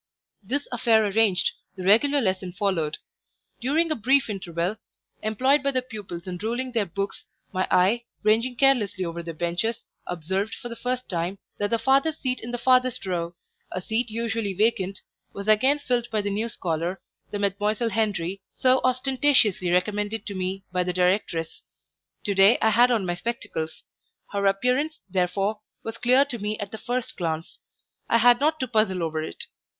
This 0.41 0.67
affair 0.71 1.05
arranged, 1.05 1.51
the 1.75 1.83
regular 1.83 2.21
lesson 2.21 2.53
followed. 2.53 2.97
During 3.59 3.91
a 3.91 3.95
brief 3.95 4.31
interval, 4.31 4.77
employed 5.21 5.61
by 5.61 5.69
the 5.69 5.83
pupils 5.83 6.25
in 6.25 6.37
ruling 6.39 6.71
their 6.71 6.87
books, 6.87 7.25
my 7.53 7.67
eye, 7.69 8.05
ranging 8.23 8.55
carelessly 8.55 9.05
over 9.05 9.21
the 9.21 9.35
benches, 9.35 9.85
observed, 10.07 10.55
for 10.55 10.69
the 10.69 10.75
first 10.75 11.07
time, 11.07 11.37
that 11.59 11.69
the 11.69 11.77
farthest 11.77 12.19
seat 12.23 12.39
in 12.39 12.49
the 12.49 12.57
farthest 12.57 13.05
row 13.05 13.35
a 13.71 13.79
seat 13.79 14.09
usually 14.09 14.53
vacant 14.55 15.01
was 15.33 15.47
again 15.47 15.77
filled 15.77 16.09
by 16.09 16.19
the 16.19 16.31
new 16.31 16.49
scholar, 16.49 16.99
the 17.29 17.37
Mdlle. 17.37 17.91
Henri 17.91 18.41
so 18.57 18.81
ostentatiously 18.83 19.69
recommended 19.69 20.25
to 20.25 20.33
me 20.33 20.63
by 20.71 20.83
the 20.83 20.93
directress. 20.93 21.61
To 22.23 22.33
day 22.33 22.57
I 22.59 22.71
had 22.71 22.89
on 22.89 23.05
my 23.05 23.13
spectacles; 23.13 23.83
her 24.31 24.47
appearance, 24.47 24.97
therefore, 25.11 25.59
was 25.83 25.99
clear 25.99 26.25
to 26.25 26.39
me 26.39 26.57
at 26.57 26.71
the 26.71 26.79
first 26.79 27.15
glance; 27.17 27.59
I 28.09 28.17
had 28.17 28.39
not 28.39 28.59
to 28.61 28.67
puzzle 28.67 29.03
over 29.03 29.21
it. 29.21 29.45